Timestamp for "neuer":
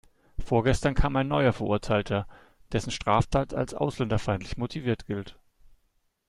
1.27-1.53